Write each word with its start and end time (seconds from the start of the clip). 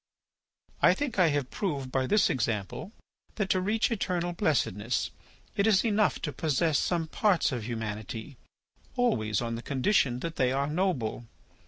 "I 0.81 0.95
think 0.95 1.19
I 1.19 1.27
have 1.27 1.51
proved 1.51 1.91
by 1.91 2.07
this 2.07 2.27
example 2.27 2.91
that, 3.35 3.51
to 3.51 3.61
reach 3.61 3.91
eternal 3.91 4.33
blessedness, 4.33 5.11
it 5.55 5.67
is 5.67 5.85
enough 5.85 6.19
to 6.23 6.33
possess 6.33 6.79
some 6.79 7.05
parts 7.05 7.51
of 7.51 7.65
humanity, 7.67 8.35
always 8.95 9.43
on 9.43 9.53
the 9.53 9.61
condition 9.61 10.21
that 10.21 10.37
they 10.37 10.51
are 10.51 10.65
noble. 10.65 11.27